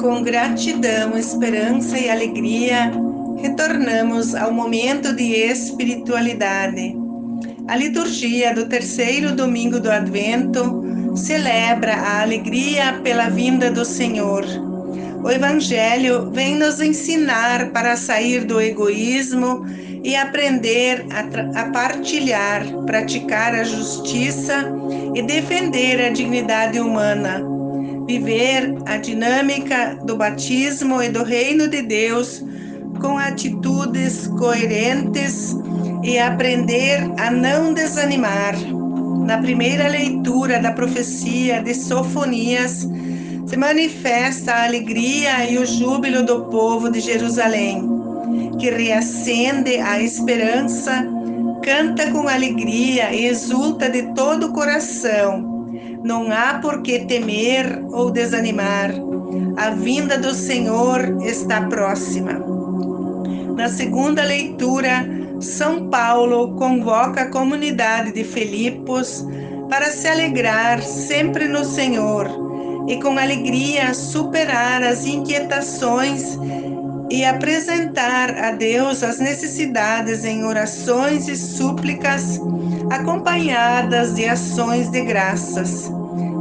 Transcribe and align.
Com 0.00 0.22
gratidão, 0.22 1.18
esperança 1.18 1.98
e 1.98 2.08
alegria, 2.08 2.90
retornamos 3.36 4.34
ao 4.34 4.50
momento 4.50 5.12
de 5.12 5.34
espiritualidade. 5.34 6.96
A 7.68 7.76
liturgia 7.76 8.54
do 8.54 8.64
terceiro 8.64 9.36
domingo 9.36 9.78
do 9.78 9.90
Advento 9.90 10.82
celebra 11.14 11.96
a 11.96 12.22
alegria 12.22 12.98
pela 13.04 13.28
vinda 13.28 13.70
do 13.70 13.84
Senhor. 13.84 14.46
O 15.22 15.30
Evangelho 15.30 16.30
vem 16.30 16.56
nos 16.56 16.80
ensinar 16.80 17.70
para 17.70 17.94
sair 17.94 18.46
do 18.46 18.58
egoísmo 18.58 19.66
e 20.02 20.16
aprender 20.16 21.04
a, 21.10 21.60
a, 21.60 21.64
partilhar, 21.72 22.64
praticar 22.86 23.54
a 23.54 23.64
justiça 23.64 24.64
e 25.14 25.20
defender 25.20 26.00
a 26.00 26.08
dignidade 26.08 26.80
humana 26.80 27.59
viver 28.18 28.74
a 28.86 28.96
dinâmica 28.96 29.96
do 30.04 30.16
batismo 30.16 31.00
e 31.00 31.08
do 31.08 31.22
reino 31.22 31.68
de 31.68 31.80
Deus 31.80 32.44
com 33.00 33.16
atitudes 33.16 34.26
coerentes 34.26 35.54
e 36.02 36.18
aprender 36.18 37.08
a 37.16 37.30
não 37.30 37.72
desanimar. 37.72 38.56
Na 39.24 39.38
primeira 39.38 39.86
leitura 39.86 40.58
da 40.58 40.72
profecia 40.72 41.62
de 41.62 41.72
Sofonias, 41.72 42.88
se 43.46 43.56
manifesta 43.56 44.54
a 44.54 44.64
alegria 44.64 45.48
e 45.48 45.56
o 45.58 45.64
júbilo 45.64 46.24
do 46.24 46.46
povo 46.46 46.90
de 46.90 46.98
Jerusalém, 46.98 47.88
que 48.58 48.70
reacende 48.70 49.76
a 49.76 50.02
esperança, 50.02 51.06
canta 51.62 52.10
com 52.10 52.28
alegria 52.28 53.14
e 53.14 53.26
exulta 53.26 53.88
de 53.88 54.02
todo 54.14 54.48
o 54.48 54.52
coração 54.52 55.49
não 56.02 56.30
há 56.32 56.58
por 56.60 56.82
que 56.82 57.00
temer 57.00 57.82
ou 57.90 58.10
desanimar. 58.10 58.90
A 59.56 59.70
vinda 59.70 60.18
do 60.18 60.34
Senhor 60.34 61.22
está 61.22 61.62
próxima. 61.62 62.32
Na 63.56 63.68
segunda 63.68 64.22
leitura, 64.22 65.06
São 65.40 65.88
Paulo 65.88 66.54
convoca 66.54 67.22
a 67.22 67.30
comunidade 67.30 68.12
de 68.12 68.24
Filipos 68.24 69.26
para 69.68 69.86
se 69.90 70.08
alegrar 70.08 70.82
sempre 70.82 71.46
no 71.46 71.64
Senhor 71.64 72.28
e 72.88 73.00
com 73.00 73.18
alegria 73.18 73.94
superar 73.94 74.82
as 74.82 75.04
inquietações 75.04 76.38
e 77.10 77.24
apresentar 77.24 78.30
a 78.38 78.52
Deus 78.52 79.02
as 79.02 79.18
necessidades 79.18 80.24
em 80.24 80.44
orações 80.44 81.28
e 81.28 81.36
súplicas 81.36 82.40
acompanhadas 82.88 84.14
de 84.14 84.26
ações 84.26 84.88
de 84.90 85.02
graças. 85.02 85.90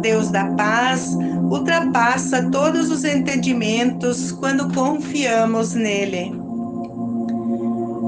Deus 0.00 0.30
da 0.30 0.44
paz 0.52 1.16
ultrapassa 1.50 2.48
todos 2.50 2.90
os 2.90 3.04
entendimentos 3.04 4.32
quando 4.32 4.72
confiamos 4.72 5.74
nele. 5.74 6.32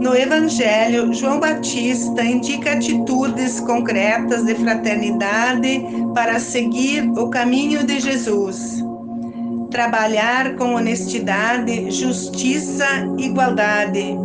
No 0.00 0.16
Evangelho, 0.16 1.12
João 1.12 1.38
Batista 1.38 2.24
indica 2.24 2.72
atitudes 2.72 3.60
concretas 3.60 4.44
de 4.44 4.54
fraternidade 4.54 5.84
para 6.14 6.40
seguir 6.40 7.08
o 7.10 7.28
caminho 7.28 7.84
de 7.84 8.00
Jesus. 8.00 8.89
Trabalhar 9.70 10.56
com 10.56 10.74
honestidade, 10.74 11.90
justiça, 11.90 12.86
igualdade 13.18 14.16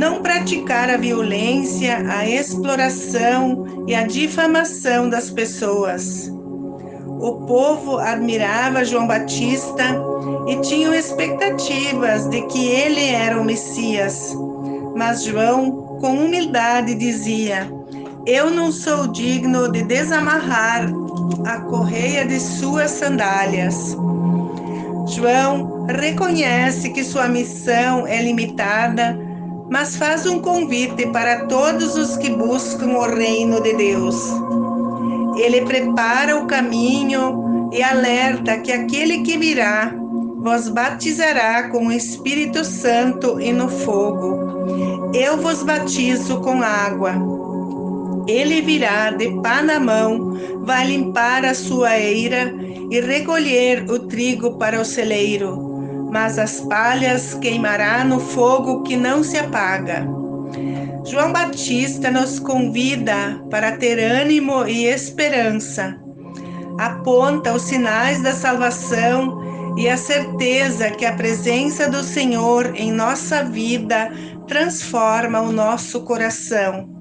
não 0.00 0.22
praticar 0.22 0.88
a 0.88 0.96
violência, 0.96 1.98
a 2.08 2.26
exploração 2.26 3.84
e 3.86 3.94
a 3.94 4.06
difamação 4.06 5.10
das 5.10 5.30
pessoas. 5.30 6.32
O 7.20 7.44
povo 7.46 7.98
admirava 7.98 8.82
João 8.82 9.06
Batista 9.06 9.84
e 10.48 10.56
tinham 10.62 10.94
expectativas 10.94 12.26
de 12.30 12.40
que 12.46 12.66
ele 12.66 13.10
era 13.10 13.38
o 13.38 13.44
Messias. 13.44 14.34
Mas 14.96 15.24
João, 15.24 15.98
com 16.00 16.14
humildade, 16.14 16.94
dizia: 16.94 17.70
Eu 18.26 18.50
não 18.50 18.72
sou 18.72 19.06
digno 19.06 19.70
de 19.70 19.82
desamarrar 19.82 20.90
a 21.54 21.60
correia 21.60 22.24
de 22.24 22.38
suas 22.40 22.90
sandálias. 22.90 23.96
João 25.08 25.86
reconhece 25.86 26.90
que 26.90 27.02
sua 27.02 27.28
missão 27.28 28.06
é 28.06 28.22
limitada 28.22 29.30
mas 29.70 29.96
faz 29.96 30.26
um 30.26 30.40
convite 30.40 31.06
para 31.06 31.46
todos 31.46 31.96
os 31.96 32.16
que 32.16 32.28
buscam 32.28 32.88
o 32.88 33.02
reino 33.02 33.62
de 33.62 33.72
Deus. 33.74 34.16
Ele 35.36 35.60
prepara 35.60 36.36
o 36.36 36.46
caminho 36.46 37.70
e 37.72 37.80
alerta 37.80 38.58
que 38.58 38.72
aquele 38.72 39.22
que 39.22 39.38
virá 39.38 39.94
vos 40.40 40.68
batizará 40.68 41.68
com 41.68 41.86
o 41.86 41.92
Espírito 41.92 42.64
Santo 42.64 43.40
e 43.40 43.52
no 43.52 43.68
fogo. 43.68 45.12
Eu 45.14 45.36
vos 45.36 45.62
batizo 45.62 46.40
com 46.40 46.60
água. 46.62 47.39
Ele 48.26 48.60
virá 48.60 49.10
de 49.10 49.30
pá 49.40 49.62
na 49.62 49.80
mão, 49.80 50.38
vai 50.62 50.86
limpar 50.86 51.44
a 51.44 51.54
sua 51.54 51.98
eira 51.98 52.54
e 52.90 53.00
recolher 53.00 53.90
o 53.90 54.00
trigo 54.00 54.58
para 54.58 54.80
o 54.80 54.84
celeiro 54.84 55.70
mas 56.10 56.38
as 56.38 56.60
palhas 56.60 57.34
queimará 57.34 58.04
no 58.04 58.18
fogo 58.18 58.82
que 58.82 58.96
não 58.96 59.22
se 59.22 59.38
apaga. 59.38 60.06
João 61.04 61.32
Batista 61.32 62.10
nos 62.10 62.38
convida 62.38 63.40
para 63.48 63.72
ter 63.72 63.98
ânimo 63.98 64.66
e 64.66 64.86
esperança. 64.86 65.96
Aponta 66.78 67.54
os 67.54 67.62
sinais 67.62 68.20
da 68.22 68.32
salvação 68.32 69.40
e 69.78 69.88
a 69.88 69.96
certeza 69.96 70.90
que 70.90 71.06
a 71.06 71.14
presença 71.14 71.88
do 71.88 72.02
Senhor 72.02 72.74
em 72.74 72.90
nossa 72.90 73.44
vida 73.44 74.10
transforma 74.46 75.40
o 75.40 75.52
nosso 75.52 76.00
coração. 76.02 76.99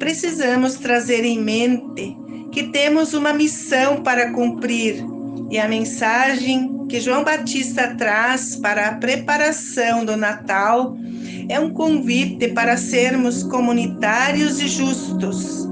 Precisamos 0.00 0.76
trazer 0.76 1.24
em 1.26 1.38
mente 1.38 2.16
que 2.50 2.68
temos 2.68 3.12
uma 3.12 3.34
missão 3.34 4.02
para 4.02 4.32
cumprir 4.32 5.04
e 5.50 5.58
a 5.58 5.68
mensagem 5.68 6.86
que 6.88 6.98
João 6.98 7.22
Batista 7.22 7.94
traz 7.96 8.56
para 8.56 8.88
a 8.88 8.94
preparação 8.94 10.04
do 10.06 10.16
Natal 10.16 10.96
é 11.50 11.60
um 11.60 11.74
convite 11.74 12.48
para 12.48 12.78
sermos 12.78 13.42
comunitários 13.42 14.58
e 14.58 14.68
justos. 14.68 15.68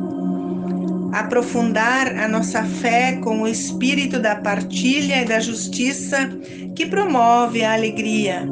Aprofundar 1.13 2.19
a 2.19 2.29
nossa 2.29 2.63
fé 2.65 3.19
com 3.23 3.43
o 3.43 3.49
espírito 3.49 4.19
da 4.19 4.37
partilha 4.37 5.23
e 5.23 5.25
da 5.25 5.41
justiça 5.41 6.29
que 6.75 6.87
promove 6.87 7.65
a 7.65 7.73
alegria. 7.73 8.47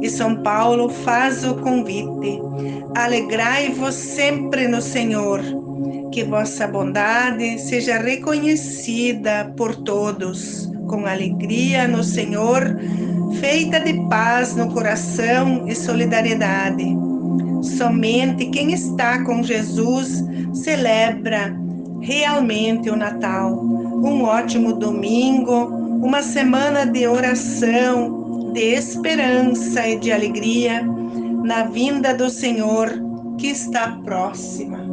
E 0.00 0.08
São 0.08 0.42
Paulo 0.42 0.88
faz 0.88 1.44
o 1.44 1.56
convite: 1.56 2.40
alegrai-vos 2.94 3.94
sempre 3.94 4.68
no 4.68 4.80
Senhor 4.80 5.40
que 6.16 6.24
vossa 6.24 6.66
bondade 6.66 7.58
seja 7.58 7.98
reconhecida 7.98 9.52
por 9.54 9.76
todos, 9.76 10.66
com 10.88 11.04
alegria 11.04 11.86
no 11.86 12.02
Senhor, 12.02 12.78
feita 13.38 13.80
de 13.80 13.92
paz 14.08 14.56
no 14.56 14.72
coração 14.72 15.68
e 15.68 15.74
solidariedade. 15.74 16.86
Somente 17.76 18.46
quem 18.46 18.72
está 18.72 19.22
com 19.24 19.42
Jesus 19.42 20.24
celebra 20.54 21.54
realmente 22.00 22.90
o 22.90 22.96
Natal. 22.96 23.52
Um 23.54 24.22
ótimo 24.22 24.74
domingo, 24.74 25.66
uma 26.02 26.22
semana 26.22 26.84
de 26.84 27.06
oração, 27.06 28.52
de 28.52 28.74
esperança 28.74 29.86
e 29.88 29.98
de 29.98 30.12
alegria 30.12 30.82
na 31.44 31.64
vinda 31.64 32.14
do 32.14 32.30
Senhor 32.30 32.90
que 33.38 33.48
está 33.48 33.98
próxima. 34.04 34.85